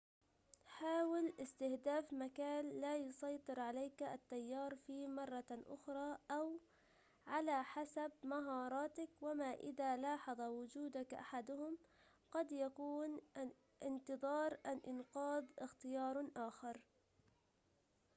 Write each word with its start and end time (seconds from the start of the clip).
حاول 0.65 1.33
استهداف 1.39 2.13
مكان 2.13 2.69
لا 2.69 2.95
يسيطر 2.97 3.59
عليك 3.59 4.03
التيار 4.03 4.75
فيه 4.75 5.07
مرة 5.07 5.45
أخرى 5.51 6.17
أو 6.31 6.59
على 7.27 7.63
حسب 7.63 8.11
مهاراتك 8.23 9.09
وما 9.21 9.53
إذا 9.53 9.97
لاحظ 9.97 10.41
وجودك 10.41 11.13
أحدهم 11.13 11.77
قد 12.31 12.51
يكون 12.51 13.21
انتظار 13.83 14.57
الإنقاذ 14.65 15.43
اختيار 15.59 16.25
آخر 16.37 16.77